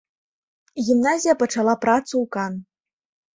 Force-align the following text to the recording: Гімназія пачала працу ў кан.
Гімназія 0.87 1.35
пачала 1.41 1.75
працу 1.85 2.05
ў 2.05 2.25
кан. 2.37 2.57